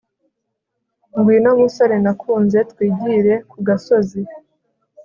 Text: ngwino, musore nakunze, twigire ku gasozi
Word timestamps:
ngwino, 1.17 1.49
musore 1.61 1.95
nakunze, 2.03 2.57
twigire 2.71 3.33
ku 3.49 3.57
gasozi 3.67 4.21